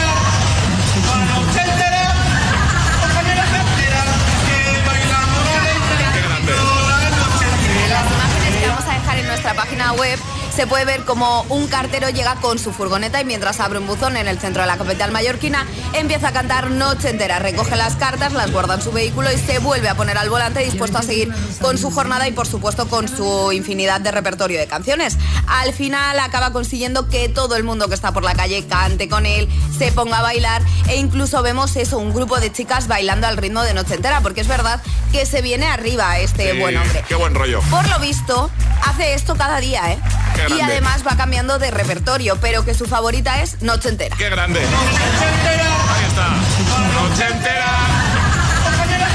nuestra 9.43 9.55
página 9.55 9.95
web 9.95 10.19
se 10.61 10.67
puede 10.67 10.85
ver 10.85 11.07
como 11.07 11.41
un 11.49 11.69
cartero 11.69 12.11
llega 12.11 12.35
con 12.35 12.59
su 12.59 12.71
furgoneta 12.71 13.19
y 13.19 13.25
mientras 13.25 13.61
abre 13.61 13.79
un 13.79 13.87
buzón 13.87 14.19
en 14.19 14.29
el 14.29 14.39
centro 14.39 14.61
de 14.61 14.69
la 14.69 14.77
capital 14.77 15.11
mallorquina 15.11 15.67
empieza 15.95 16.29
a 16.29 16.33
cantar 16.33 16.71
noche 16.71 17.09
entera, 17.09 17.39
recoge 17.39 17.77
las 17.77 17.97
cartas, 17.97 18.35
las 18.35 18.53
guarda 18.53 18.75
en 18.75 18.83
su 18.83 18.93
vehículo 18.93 19.33
y 19.33 19.39
se 19.39 19.59
vuelve 19.59 19.89
a 19.89 19.95
poner 19.95 20.19
al 20.19 20.29
volante 20.29 20.61
dispuesto 20.61 20.99
a 20.99 21.03
seguir 21.03 21.33
con 21.63 21.79
su 21.79 21.91
jornada 21.91 22.29
y 22.29 22.33
por 22.33 22.47
supuesto 22.47 22.89
con 22.89 23.09
su 23.09 23.53
infinidad 23.53 24.03
de 24.03 24.11
repertorio 24.11 24.61
de 24.61 24.67
canciones. 24.67 25.17
Al 25.47 25.73
final 25.73 26.19
acaba 26.19 26.53
consiguiendo 26.53 27.09
que 27.09 27.31
todo 27.31 27.57
el 27.57 27.65
mundo 27.65 27.89
que 27.89 27.95
está 27.95 28.13
por 28.13 28.23
la 28.23 28.35
calle 28.35 28.67
cante 28.67 29.09
con 29.09 29.25
él, 29.25 29.49
se 29.79 29.93
ponga 29.93 30.19
a 30.19 30.23
bailar 30.23 30.61
e 30.89 30.97
incluso 30.97 31.41
vemos 31.41 31.75
eso, 31.77 31.97
un 31.97 32.13
grupo 32.13 32.39
de 32.39 32.53
chicas 32.53 32.87
bailando 32.87 33.27
al 33.27 33.39
ritmo 33.39 33.63
de 33.63 33.73
noche 33.73 33.95
entera, 33.95 34.21
porque 34.21 34.43
es 34.43 34.49
verdad 34.49 34.83
que 35.11 35.25
se 35.25 35.41
viene 35.41 35.65
arriba 35.65 36.19
este 36.19 36.53
Sí, 36.53 36.59
buen 36.59 36.77
hombre. 36.77 37.03
Qué 37.09 37.15
buen 37.15 37.35
rollo. 37.35 37.63
Por 37.71 37.89
lo 37.89 37.99
visto, 37.99 38.51
hace 38.85 39.15
esto 39.15 39.37
cada 39.37 39.59
día, 39.59 39.93
¿eh? 39.93 39.99
Qué 40.35 40.50
Y 40.57 40.61
además 40.61 41.07
va 41.07 41.17
cambiando 41.17 41.59
de 41.59 41.71
repertorio, 41.71 42.37
pero 42.41 42.65
que 42.65 42.75
su 42.75 42.87
favorita 42.87 43.43
es 43.43 43.63
Noche 43.63 43.89
Entera. 43.89 44.17
Qué 44.17 44.29
grande. 44.29 44.61
Ahí 44.61 46.05
está. 46.09 46.29
Noche 46.29 47.27
entera. 47.33 48.20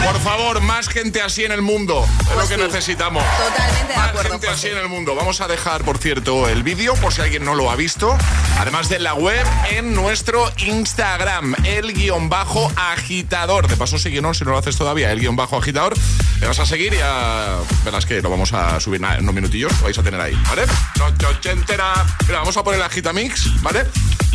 Por 0.05 0.19
favor, 0.21 0.61
más 0.61 0.87
gente 0.87 1.21
así 1.21 1.43
en 1.45 1.51
el 1.51 1.61
mundo. 1.61 2.05
Es 2.05 2.27
Pues 2.27 2.35
lo 2.37 2.47
que 2.47 2.55
sí. 2.55 2.61
necesitamos. 2.61 3.23
Totalmente 3.37 3.87
de 3.93 3.97
Más 3.97 4.09
acuerdo. 4.09 4.31
gente 4.31 4.47
José. 4.47 4.67
así 4.67 4.67
en 4.75 4.77
el 4.77 4.87
mundo. 4.89 5.15
Vamos 5.15 5.41
a 5.41 5.47
dejar, 5.47 5.83
por 5.83 5.97
cierto, 5.97 6.47
el 6.47 6.63
vídeo, 6.63 6.93
por 6.95 7.11
si 7.13 7.21
alguien 7.21 7.43
no 7.43 7.55
lo 7.55 7.71
ha 7.71 7.75
visto. 7.75 8.15
Además 8.59 8.87
de 8.89 8.99
la 8.99 9.13
web, 9.15 9.45
en 9.71 9.93
nuestro 9.95 10.51
Instagram, 10.57 11.55
el 11.63 11.93
guion 11.93 12.29
bajo 12.29 12.71
agitador. 12.75 13.67
De 13.67 13.77
paso, 13.77 13.97
síguenos 13.97 14.37
si 14.37 14.45
no 14.45 14.51
lo 14.51 14.57
haces 14.59 14.77
todavía, 14.77 15.11
el 15.11 15.19
guion 15.19 15.35
bajo 15.35 15.57
agitador. 15.57 15.95
Le 16.39 16.47
vas 16.47 16.59
a 16.59 16.65
seguir 16.65 16.93
y 16.93 16.97
ya 16.97 17.57
verás 17.83 18.05
que 18.05 18.21
lo 18.21 18.29
vamos 18.29 18.53
a 18.53 18.79
subir 18.79 19.01
en 19.03 19.21
unos 19.23 19.33
minutillos. 19.35 19.71
Lo 19.79 19.85
vais 19.85 19.97
a 19.97 20.03
tener 20.03 20.21
ahí, 20.21 20.35
¿vale? 20.49 20.63
Noche 20.97 21.25
ochentera. 21.25 22.05
Mira, 22.27 22.39
vamos 22.39 22.55
a 22.57 22.63
poner 22.63 22.79
el 22.79 22.85
agitamix, 22.85 23.61
¿vale? 23.61 23.85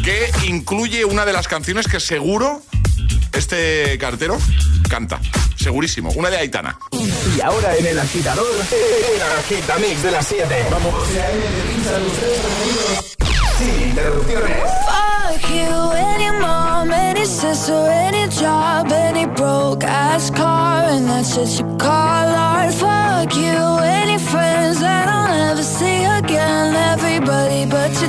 Que 0.05 0.31
incluye 0.45 1.05
una 1.05 1.25
de 1.25 1.33
las 1.33 1.47
canciones 1.47 1.87
que 1.87 2.01
seguro 2.01 2.63
este 3.33 3.99
cartero 3.99 4.39
canta. 4.89 5.21
Segurísimo. 5.57 6.11
Una 6.13 6.31
de 6.31 6.39
Aitana. 6.39 6.79
Y 7.37 7.41
ahora 7.41 7.77
en 7.77 7.87
el 7.87 7.99
agitador, 7.99 8.47
el 8.73 9.23
agitamix 9.39 10.03
de 10.03 10.11
las 10.11 10.27
7. 10.27 10.67
Vamos. 10.71 10.95
Sin 13.59 13.89
interrupciones. 13.89 14.57
Fuck 14.87 15.51
you, 15.51 15.93
any 15.93 16.31
mom, 16.41 16.91
any 16.91 17.27
sister, 17.27 17.89
any 17.91 18.27
job, 18.29 18.91
any 18.91 19.27
broke 19.27 19.85
ass 19.85 20.31
car, 20.31 20.85
and 20.89 21.09
that's 21.09 21.37
what 21.37 21.49
you 21.59 21.77
call 21.77 22.29
art. 22.35 22.73
Fuck 22.73 23.37
you, 23.37 23.79
any 23.85 24.19
friends 24.19 24.81
that 24.81 25.09
I'll 25.09 25.29
never 25.29 25.63
see 25.63 26.05
again. 26.05 26.75
Everybody 26.75 27.67
but 27.67 27.91
you 28.01 28.09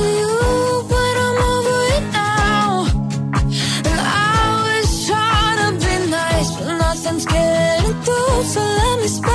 So 8.51 8.59
let 8.59 8.99
me 8.99 9.07
spell 9.07 9.30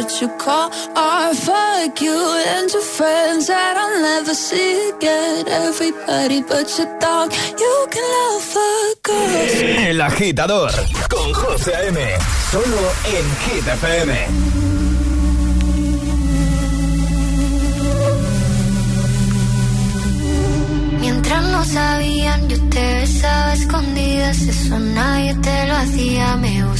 shit 0.00 0.20
you 0.20 0.28
call 0.38 0.70
art. 0.96 1.36
Fuck 1.36 2.00
you 2.00 2.18
and 2.46 2.70
your 2.72 2.82
friends 2.82 3.46
that 3.46 3.76
I'll 3.76 4.02
never 4.02 4.34
see 4.34 4.90
again. 4.90 5.48
Everybody 5.48 6.42
but 6.42 6.66
your 6.78 6.98
dog, 6.98 7.32
you 7.58 7.86
can 7.90 8.04
love 8.16 8.42
fuck 8.42 9.08
us. 9.08 9.62
El 9.88 10.00
agitador 10.00 10.70
con 11.08 11.32
José 11.32 11.74
A.M. 11.74 12.00
Solo 12.50 12.80
en 13.04 13.26
Hit 13.42 13.66
FM. 13.66 14.12
Mientras 21.00 21.42
no 21.44 21.64
sabían, 21.64 22.48
yo 22.48 22.58
te 22.68 22.94
besaba 22.94 23.50
a 23.50 23.54
escondidas. 23.54 24.40
Eso 24.42 24.78
nadie 24.78 25.34
te 25.34 25.66
lo 25.66 25.74
hacía. 25.76 26.36
Me 26.36 26.64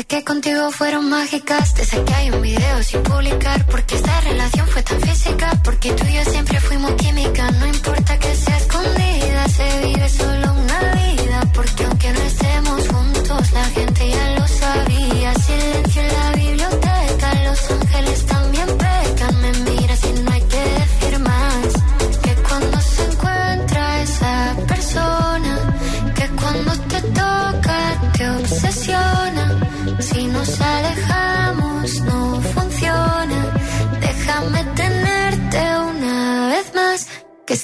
Desde 0.00 0.16
que 0.16 0.24
contigo 0.24 0.70
fueron 0.70 1.10
mágicas, 1.10 1.74
desde 1.74 2.02
que 2.02 2.14
hay 2.14 2.30
un 2.30 2.40
video 2.40 2.82
sin 2.82 3.02
publicar, 3.02 3.66
porque 3.66 3.96
esta 3.96 4.18
relación 4.22 4.66
fue 4.68 4.82
tan 4.82 4.98
física, 4.98 5.60
porque 5.62 5.92
tú 5.92 6.06
y 6.06 6.14
yo 6.14 6.24
siempre 6.24 6.58
fuimos 6.58 6.92
química, 6.94 7.50
no 7.50 7.66
importa 7.66 8.18
que 8.18 8.34
sea 8.34 8.56
escondida, 8.56 9.46
se 9.48 9.80
vive 9.84 10.08
solo 10.08 10.52
una 10.54 10.78
vida, 10.94 11.42
porque 11.52 11.84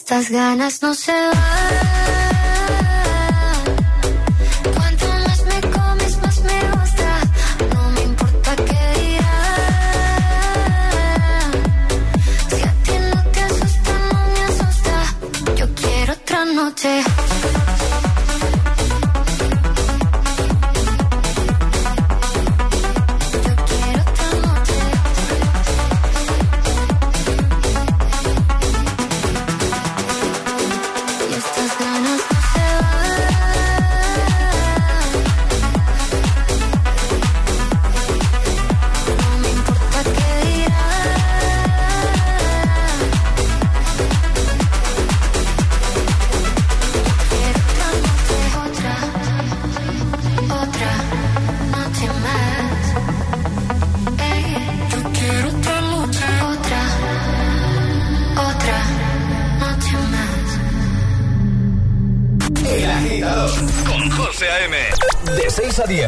estas 0.07 0.31
ganas 0.31 0.83
no 0.83 0.95
se 0.95 1.11
van. 1.11 1.96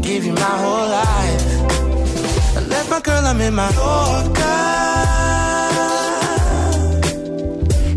give 0.00 0.24
you 0.24 0.32
my 0.32 0.40
whole 0.40 0.88
life. 0.88 1.44
I 2.56 2.60
left 2.68 2.90
my 2.90 3.00
girl, 3.00 3.24
I'm 3.24 3.40
in 3.40 3.54
my 3.54 3.70
Yorker. 3.70 4.40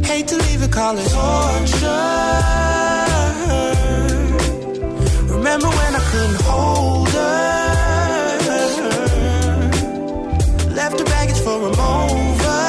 Hate 0.06 0.28
to 0.28 0.38
leave 0.38 0.62
it, 0.62 0.72
call 0.72 0.98
it 0.98 1.10
torture. 1.10 2.34
Remember 5.36 5.68
when 5.68 5.96
I 5.96 6.04
couldn't 6.12 6.42
hold 6.42 7.10
her? 7.10 7.44
Left 10.76 11.00
her 11.00 11.06
baggage 11.06 11.40
for 11.40 11.58
a 11.70 11.72
mover. 11.82 12.64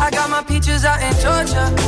I 0.00 0.10
got 0.10 0.30
my 0.30 0.42
peaches 0.42 0.84
out 0.84 1.00
in 1.02 1.12
Georgia. 1.22 1.87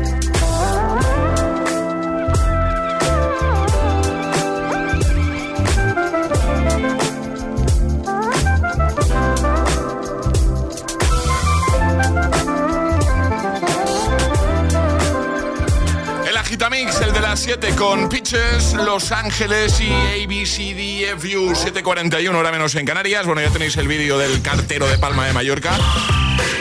Las 17.31 17.39
7 17.43 17.75
con 17.77 18.09
Pitches, 18.09 18.73
Los 18.73 19.13
Ángeles 19.13 19.79
y 19.79 19.89
ABCDFU 19.89 21.55
741, 21.55 22.37
hora 22.37 22.51
menos 22.51 22.75
en 22.75 22.85
Canarias. 22.85 23.25
Bueno, 23.25 23.41
ya 23.41 23.49
tenéis 23.49 23.77
el 23.77 23.87
vídeo 23.87 24.17
del 24.17 24.41
cartero 24.41 24.85
de 24.85 24.97
Palma 24.97 25.25
de 25.27 25.31
Mallorca. 25.31 25.71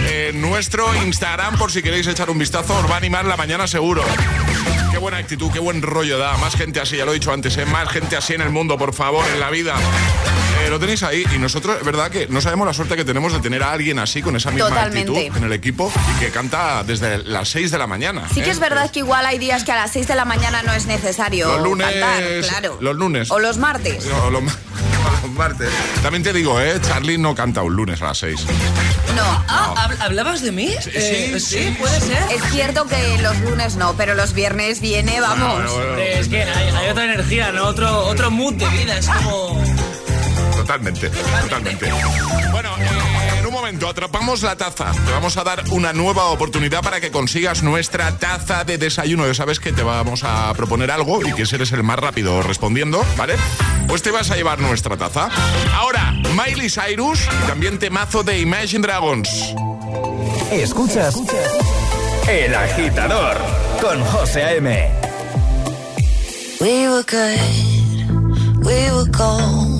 En 0.08 0.40
nuestro 0.40 0.94
Instagram, 0.94 1.58
por 1.58 1.72
si 1.72 1.82
queréis 1.82 2.06
echar 2.06 2.30
un 2.30 2.38
vistazo, 2.38 2.78
os 2.78 2.88
va 2.88 2.94
a 2.94 2.98
animar 2.98 3.24
la 3.24 3.36
mañana 3.36 3.66
seguro. 3.66 4.04
Qué 4.92 4.98
buena 4.98 5.16
actitud, 5.16 5.50
qué 5.50 5.58
buen 5.58 5.82
rollo 5.82 6.18
da. 6.18 6.36
Más 6.36 6.54
gente 6.54 6.78
así, 6.78 6.96
ya 6.96 7.04
lo 7.04 7.10
he 7.10 7.14
dicho 7.14 7.32
antes, 7.32 7.56
¿eh? 7.56 7.66
más 7.66 7.88
gente 7.88 8.16
así 8.16 8.34
en 8.34 8.42
el 8.42 8.50
mundo, 8.50 8.78
por 8.78 8.94
favor, 8.94 9.24
en 9.34 9.40
la 9.40 9.50
vida. 9.50 9.74
Eh, 10.64 10.68
lo 10.70 10.78
tenéis 10.78 11.02
ahí 11.02 11.24
y 11.34 11.38
nosotros, 11.38 11.76
es 11.78 11.84
verdad 11.84 12.10
que 12.10 12.26
no 12.28 12.40
sabemos 12.40 12.66
la 12.66 12.72
suerte 12.74 12.96
que 12.96 13.04
tenemos 13.04 13.32
de 13.32 13.40
tener 13.40 13.62
a 13.62 13.72
alguien 13.72 13.98
así, 13.98 14.20
con 14.22 14.36
esa 14.36 14.50
misma 14.50 14.68
Totalmente. 14.68 15.10
actitud 15.18 15.36
en 15.38 15.44
el 15.44 15.52
equipo 15.52 15.92
y 16.16 16.20
que 16.20 16.30
canta 16.30 16.82
desde 16.84 17.18
las 17.24 17.48
6 17.48 17.70
de 17.70 17.78
la 17.78 17.86
mañana. 17.86 18.28
Sí 18.32 18.42
que 18.42 18.48
¿eh? 18.48 18.52
es 18.52 18.58
verdad 18.60 18.90
que 18.90 19.00
igual 19.00 19.24
hay 19.26 19.38
días 19.38 19.64
que 19.64 19.72
a 19.72 19.76
las 19.76 19.90
6 19.92 20.06
de 20.08 20.14
la 20.14 20.24
mañana 20.24 20.62
no 20.62 20.72
es 20.72 20.86
necesario 20.86 21.48
Los 21.48 21.62
lunes, 21.62 21.86
cantar, 21.88 22.22
claro. 22.48 22.78
los 22.80 22.96
lunes. 22.96 23.30
O 23.30 23.38
los 23.38 23.56
martes. 23.58 24.04
No, 24.06 24.30
lo- 24.30 24.40
los 25.22 25.30
martes. 25.32 25.70
También 26.02 26.22
te 26.22 26.32
digo, 26.32 26.60
¿eh? 26.60 26.78
Charlie 26.86 27.18
no 27.18 27.34
canta 27.34 27.62
un 27.62 27.74
lunes 27.74 28.00
a 28.02 28.06
las 28.06 28.18
6. 28.18 28.40
No. 29.16 29.44
Ah, 29.48 29.74
¿habl- 29.88 29.96
¿hablabas 30.00 30.42
de 30.42 30.52
mí? 30.52 30.74
Eh, 30.94 31.38
sí, 31.40 31.74
puede 31.78 32.00
ser. 32.00 32.22
Es 32.30 32.42
cierto 32.52 32.86
que 32.86 33.18
los 33.18 33.38
lunes 33.40 33.76
no, 33.76 33.94
pero 33.96 34.14
los 34.14 34.32
viernes 34.34 34.80
viene, 34.80 35.20
vamos. 35.20 35.64
Es 35.98 36.28
que 36.28 36.42
hay, 36.42 36.68
hay 36.74 36.88
otra 36.90 37.04
energía, 37.04 37.50
¿no? 37.52 37.64
Otro, 37.66 38.04
otro 38.06 38.30
mood 38.30 38.54
de 38.54 38.68
vida. 38.68 38.98
Es 38.98 39.08
como. 39.08 39.60
Totalmente, 40.70 41.10
totalmente. 41.10 41.92
Bueno, 42.52 42.68
eh, 42.78 43.38
en 43.40 43.46
un 43.46 43.52
momento 43.52 43.88
atrapamos 43.88 44.44
la 44.44 44.54
taza. 44.54 44.92
Te 44.92 45.10
vamos 45.10 45.36
a 45.36 45.42
dar 45.42 45.64
una 45.72 45.92
nueva 45.92 46.26
oportunidad 46.26 46.80
para 46.80 47.00
que 47.00 47.10
consigas 47.10 47.64
nuestra 47.64 48.16
taza 48.18 48.62
de 48.62 48.78
desayuno. 48.78 49.26
Ya 49.26 49.34
sabes 49.34 49.58
que 49.58 49.72
te 49.72 49.82
vamos 49.82 50.22
a 50.22 50.54
proponer 50.54 50.92
algo 50.92 51.26
y 51.26 51.32
que 51.32 51.44
si 51.44 51.56
eres 51.56 51.72
el 51.72 51.82
más 51.82 51.98
rápido 51.98 52.40
respondiendo, 52.44 53.04
¿vale? 53.16 53.34
Pues 53.88 54.02
te 54.02 54.12
vas 54.12 54.30
a 54.30 54.36
llevar 54.36 54.60
nuestra 54.60 54.96
taza. 54.96 55.28
Ahora, 55.74 56.12
Miley 56.36 56.70
Cyrus 56.70 57.18
y 57.42 57.46
también 57.48 57.80
temazo 57.80 58.22
de 58.22 58.38
Imagine 58.38 58.86
Dragons. 58.86 59.28
Escuchas 60.52 61.16
El 62.28 62.54
Agitador 62.54 63.38
con 63.82 64.04
José 64.04 64.44
A.M. 64.44 64.88
We 66.60 66.88
were 66.88 67.02
good, 67.02 68.64
we 68.64 68.92
were 68.92 69.10
gold. 69.10 69.79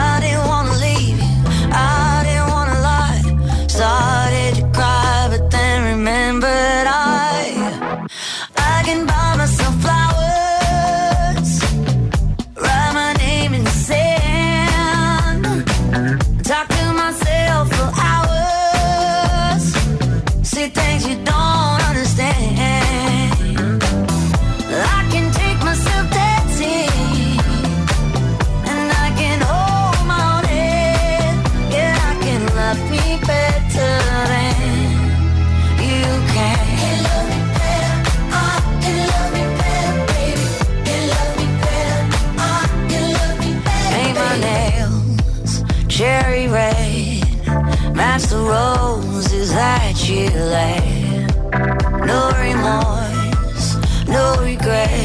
No 50.51 52.29
remorse, 52.37 53.77
no 54.05 54.35
regret. 54.43 54.97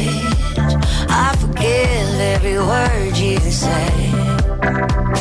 I 1.09 1.37
forgive 1.39 2.19
every 2.19 2.57
word 2.57 3.15
you 3.15 3.39
said. 3.39 4.13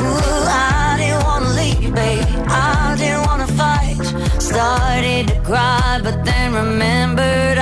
Ooh, 0.01 0.45
I 0.49 0.97
didn't 0.99 1.23
wanna 1.23 1.51
leave, 1.51 1.95
babe. 1.95 2.25
I 2.49 2.97
didn't 2.99 3.25
wanna 3.25 3.47
fight. 3.47 4.03
Started 4.43 5.29
to 5.29 5.41
cry, 5.43 6.01
but 6.03 6.25
then 6.25 6.55
remembered. 6.55 7.56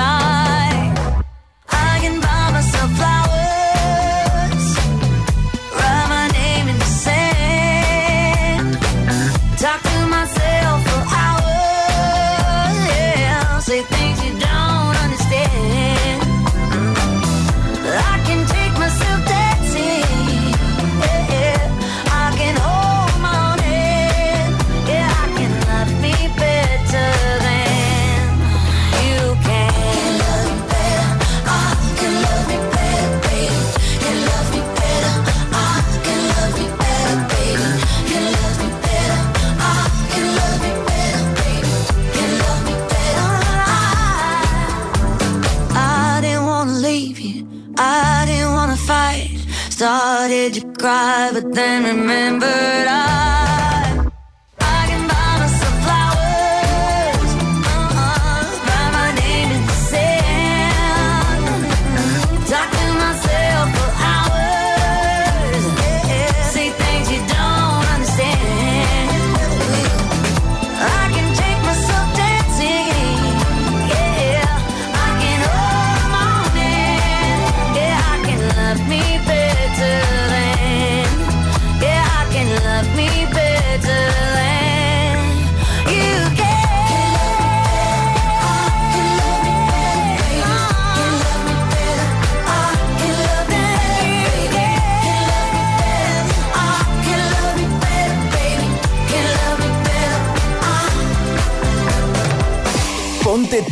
then 51.54 51.84
remember 51.84 52.73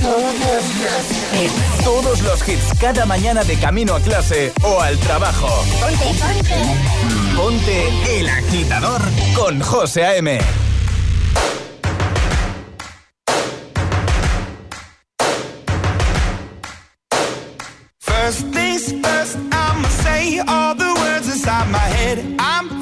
todos 0.02 0.34
los 0.34 1.84
Todos 1.84 2.22
los 2.22 2.48
hits 2.48 2.78
cada 2.80 3.06
mañana 3.06 3.44
de 3.44 3.56
camino 3.56 3.94
a 3.94 4.00
clase 4.00 4.52
o 4.62 4.80
al 4.80 4.98
trabajo. 4.98 5.48
Ponte, 5.80 6.04
ponte. 6.20 7.36
Ponte 7.36 8.18
El 8.18 8.28
Agitador 8.28 9.00
con 9.34 9.60
José 9.60 10.04
A.M. 10.04 10.38
First 18.00 18.46
things 18.52 18.92
first, 18.92 19.36
I'ma 19.52 19.88
say 19.88 20.40
all 20.46 20.74
the 20.74 20.94
words 20.94 21.28
inside 21.28 21.70
my 21.70 21.78
head. 21.78 22.18
I'm 22.38 22.81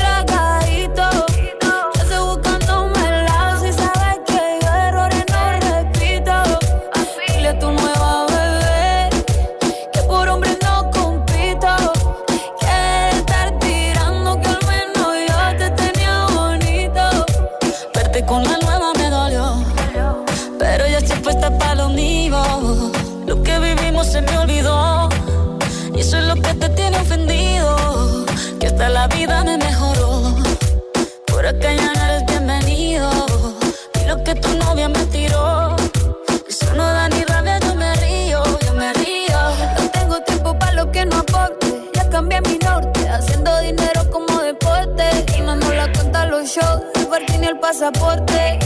pasaporte. 47.71 48.59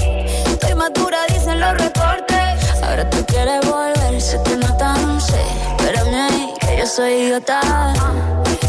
Estoy 0.48 0.74
madura, 0.74 1.20
dicen 1.28 1.60
los 1.60 1.78
reportes. 1.78 2.82
Ahora 2.82 3.08
tú 3.12 3.24
quieres 3.28 3.62
volver, 3.70 4.20
se 4.20 4.40
te 4.40 4.58
nota, 4.58 4.94
no 4.98 5.20
sé. 5.20 5.42
Espérame 5.78 6.16
ahí, 6.16 6.54
que 6.60 6.78
yo 6.80 6.88
soy 6.88 7.12
idiota. 7.14 7.62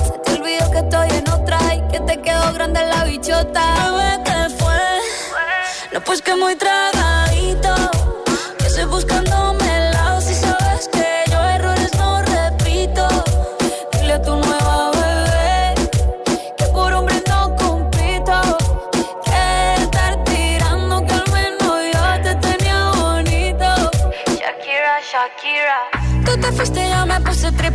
Se 0.05 0.19
te 0.25 0.33
olvidó 0.39 0.71
que 0.71 0.79
estoy 0.79 1.09
en 1.21 1.29
otra 1.31 1.59
y 1.75 1.81
que 1.91 2.01
te 2.01 2.21
quedó 2.21 2.53
grande 2.53 2.81
la 2.85 3.05
bichota. 3.05 3.63
Bebé, 3.81 4.23
¿qué 4.27 4.55
fue? 4.59 4.85
No, 5.95 6.01
pues 6.03 6.21
que 6.21 6.35
muy 6.37 6.55
tragadito. 6.55 7.96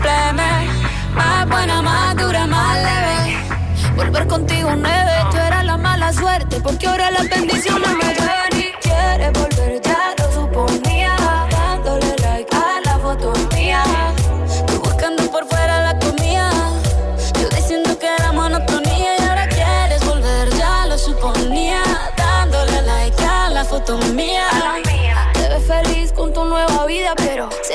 Me 0.01 0.09
puse 0.09 0.09
triple 0.09 0.11
M. 0.29 0.41
Más 1.13 1.47
buena, 1.47 1.81
más 1.81 2.15
dura, 2.15 2.47
más 2.47 2.77
leve. 2.77 3.37
Volver 3.95 4.27
contigo 4.27 4.69
nueve, 4.75 5.11
tú 5.31 5.37
eras 5.37 5.65
la 5.65 5.77
mala 5.77 6.13
suerte. 6.13 6.59
Porque 6.61 6.87
ahora 6.87 7.11
las 7.11 7.29
bendiciones 7.29 7.89
me 7.89 8.13
llueven 8.13 8.53
y 8.57 8.71
quieres 8.81 9.31
volver, 9.33 9.81
ya 9.81 10.13
lo 10.17 10.31
suponía. 10.33 11.15
Dándole 11.51 12.15
like 12.21 12.55
a 12.55 12.81
la 12.85 12.97
foto 12.99 13.33
mía. 13.55 13.83
Tú 14.67 14.79
buscando 14.79 15.23
por 15.31 15.45
fuera 15.47 15.81
la 15.83 15.99
comida. 15.99 16.51
Yo 17.39 17.49
diciendo 17.49 17.97
que 17.99 18.07
era 18.07 18.31
monotonía 18.31 19.17
y 19.19 19.23
ahora 19.23 19.47
quieres 19.47 20.05
volver, 20.05 20.49
ya 20.57 20.85
lo 20.85 20.97
suponía. 20.97 21.83
Dándole 22.17 22.81
like 22.83 23.23
a 23.23 23.49
la 23.49 23.65
foto 23.65 23.97
mía. 24.13 24.50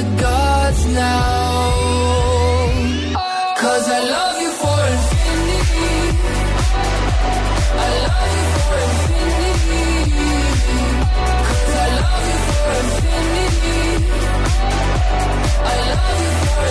The 0.00 0.06
gods 0.22 0.82
now. 0.86 1.60
Cause 3.62 3.86
I 3.88 4.00
love 4.14 4.36
you 4.44 4.50
for 4.62 4.78
infinity. 4.94 5.92
I 7.84 7.88
love 8.06 8.30
you 8.36 8.46
for 8.56 8.78
infinity. 8.88 9.88
Cause 11.48 11.74
I 11.84 11.88
love 12.00 12.24
you 12.30 12.38
for 12.48 12.70
infinity. 12.80 13.80
I 15.70 15.76
love 15.92 16.18
you 16.24 16.32
for 16.54 16.68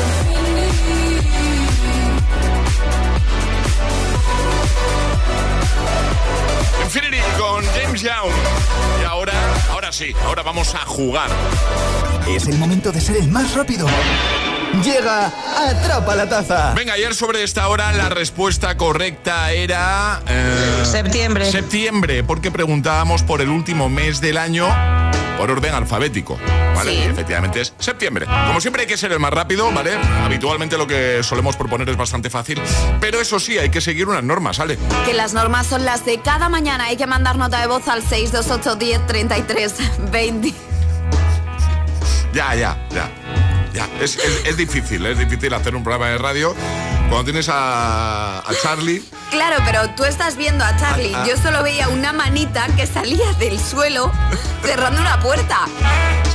Infinity 6.83 7.21
con 7.37 7.63
James 7.75 8.01
Young. 8.01 8.31
Y 8.99 9.03
ahora, 9.05 9.33
ahora 9.89 9.97
sí, 9.97 10.13
ahora 10.23 10.43
vamos 10.43 10.75
a 10.75 10.85
jugar. 10.85 11.31
Es 12.27 12.45
el 12.47 12.59
momento 12.59 12.91
de 12.91 13.01
ser 13.01 13.17
el 13.17 13.27
más 13.27 13.55
rápido. 13.55 13.87
Llega 14.83 15.31
Atrapa 15.57 16.15
la 16.15 16.29
Taza. 16.29 16.73
Venga, 16.75 16.93
ayer 16.93 17.15
sobre 17.15 17.43
esta 17.43 17.67
hora 17.69 17.91
la 17.93 18.09
respuesta 18.09 18.77
correcta 18.77 19.51
era... 19.51 20.21
eh, 20.27 20.83
Septiembre. 20.83 21.51
Septiembre, 21.51 22.23
porque 22.23 22.51
preguntábamos 22.51 23.23
por 23.23 23.41
el 23.41 23.49
último 23.49 23.89
mes 23.89 24.21
del 24.21 24.37
año 24.37 24.67
por 25.39 25.49
orden 25.49 25.73
alfabético. 25.73 26.37
¿Vale? 26.75 26.93
Y 26.93 26.97
efectivamente 26.99 27.61
es 27.61 27.73
septiembre. 27.79 28.25
Como 28.47 28.59
siempre 28.61 28.81
hay 28.83 28.87
que 28.87 28.97
ser 28.97 29.11
el 29.13 29.19
más 29.19 29.31
rápido, 29.31 29.71
¿vale? 29.71 29.93
Habitualmente 30.23 30.77
lo 30.77 30.85
que 30.85 31.23
solemos 31.23 31.55
proponer 31.55 31.87
es 31.89 31.97
bastante 31.97 32.29
fácil, 32.29 32.61
pero 32.99 33.19
eso 33.21 33.39
sí, 33.39 33.57
hay 33.57 33.69
que 33.69 33.81
seguir 33.81 34.07
unas 34.07 34.23
normas, 34.23 34.57
¿sale? 34.57 34.77
Que 35.05 35.13
las 35.13 35.33
normas 35.33 35.65
son 35.67 35.85
las 35.85 36.05
de 36.05 36.19
cada 36.21 36.49
mañana. 36.49 36.85
Hay 36.85 36.97
que 36.97 37.07
mandar 37.07 37.37
nota 37.37 37.59
de 37.61 37.67
voz 37.67 37.87
al 37.87 38.01
628 38.03 38.75
10 38.75 39.07
33 39.07 39.73
20. 40.11 40.53
Ya, 42.33 42.53
ya, 42.55 42.77
ya. 42.93 43.09
Ya, 43.73 43.87
es, 44.01 44.17
es- 44.17 44.45
es 44.45 44.57
difícil, 44.57 45.05
es 45.05 45.17
difícil 45.17 45.53
hacer 45.53 45.75
un 45.75 45.83
programa 45.83 46.09
de 46.09 46.17
radio 46.17 46.55
cuando 47.09 47.25
tienes 47.25 47.49
a, 47.49 48.39
a 48.39 48.53
Charlie. 48.61 49.03
Claro, 49.31 49.57
pero 49.65 49.89
tú 49.95 50.03
estás 50.05 50.35
viendo 50.37 50.63
a 50.63 50.75
Charlie. 50.77 51.13
Ah, 51.13 51.23
ah. 51.23 51.27
Yo 51.27 51.37
solo 51.37 51.63
veía 51.63 51.89
una 51.89 52.13
manita 52.13 52.67
que 52.75 52.85
salía 52.85 53.33
del 53.33 53.59
suelo 53.59 54.11
cerrando 54.63 55.01
una 55.01 55.19
puerta. 55.19 55.65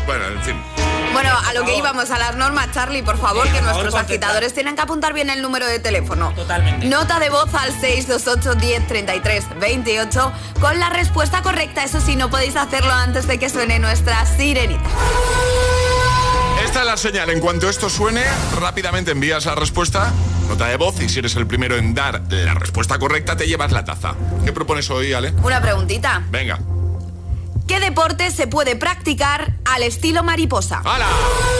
Bueno, 0.06 0.26
en 0.26 0.42
fin. 0.42 0.62
Bueno, 1.12 1.30
a 1.46 1.52
lo 1.54 1.64
que 1.64 1.76
íbamos, 1.76 2.10
a 2.10 2.18
las 2.18 2.34
normas, 2.34 2.72
Charlie, 2.72 3.02
por 3.02 3.16
favor, 3.18 3.46
Sí, 3.46 3.52
que 3.52 3.58
por 3.58 3.68
nuestros 3.68 3.94
agitadores 3.94 4.52
tienen 4.52 4.74
que 4.74 4.82
apuntar 4.82 5.12
bien 5.12 5.30
el 5.30 5.42
número 5.42 5.64
de 5.66 5.78
teléfono. 5.78 6.32
Totalmente. 6.34 6.86
Nota 6.86 7.20
de 7.20 7.30
voz 7.30 7.54
al 7.54 7.70
628 7.70 8.54
10 8.56 8.86
33 8.88 9.44
28 9.60 10.32
con 10.60 10.80
la 10.80 10.90
respuesta 10.90 11.40
correcta. 11.42 11.84
Eso 11.84 12.00
sí, 12.00 12.16
no 12.16 12.30
podéis 12.30 12.56
hacerlo 12.56 12.92
antes 12.92 13.28
de 13.28 13.38
que 13.38 13.48
suene 13.48 13.78
nuestra 13.78 14.26
sirenita. 14.26 14.82
Esta 16.74 16.82
es 16.82 16.90
la 16.90 16.96
señal. 16.96 17.30
En 17.30 17.38
cuanto 17.38 17.70
esto 17.70 17.88
suene, 17.88 18.24
rápidamente 18.58 19.12
envías 19.12 19.46
la 19.46 19.54
respuesta, 19.54 20.12
nota 20.48 20.66
de 20.66 20.76
voz, 20.76 21.00
y 21.00 21.08
si 21.08 21.20
eres 21.20 21.36
el 21.36 21.46
primero 21.46 21.76
en 21.76 21.94
dar 21.94 22.22
la 22.28 22.54
respuesta 22.54 22.98
correcta, 22.98 23.36
te 23.36 23.46
llevas 23.46 23.70
la 23.70 23.84
taza. 23.84 24.16
¿Qué 24.44 24.52
propones 24.52 24.90
hoy, 24.90 25.12
Ale? 25.12 25.32
Una 25.44 25.62
preguntita. 25.62 26.24
Venga. 26.32 26.58
¿Qué 27.68 27.78
deporte 27.78 28.32
se 28.32 28.48
puede 28.48 28.74
practicar 28.74 29.54
al 29.64 29.84
estilo 29.84 30.24
mariposa? 30.24 30.82
¡Hala! 30.84 31.06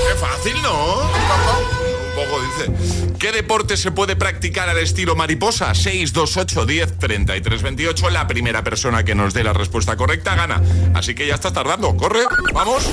¡Qué 0.08 0.18
fácil, 0.18 0.60
¿no? 0.62 1.02
Un 1.02 2.16
poco, 2.16 2.42
dice. 2.42 3.12
¿Qué 3.16 3.30
deporte 3.30 3.76
se 3.76 3.92
puede 3.92 4.16
practicar 4.16 4.68
al 4.68 4.78
estilo 4.78 5.14
mariposa? 5.14 5.76
628 5.76 6.66
10 6.66 6.98
33 6.98 7.62
28. 7.62 8.10
La 8.10 8.26
primera 8.26 8.64
persona 8.64 9.04
que 9.04 9.14
nos 9.14 9.32
dé 9.32 9.44
la 9.44 9.52
respuesta 9.52 9.96
correcta 9.96 10.34
gana. 10.34 10.60
Así 10.92 11.14
que 11.14 11.24
ya 11.24 11.36
estás 11.36 11.52
tardando. 11.52 11.96
¡Corre! 11.96 12.24
¡Vamos! 12.52 12.90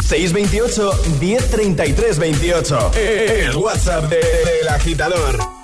628 0.00 0.92
1033 1.20 2.18
28. 2.18 2.90
El 2.94 3.56
WhatsApp 3.56 4.08
de- 4.08 4.16
del 4.16 4.68
agitador. 4.68 5.61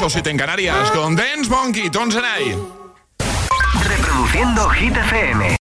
8 0.00 0.06
o 0.06 0.08
7 0.08 0.30
en 0.30 0.38
Canarias 0.38 0.90
con 0.92 1.14
Dance 1.14 1.50
Monkey, 1.50 1.82
Hit 1.82 1.94
FM. 1.94 2.79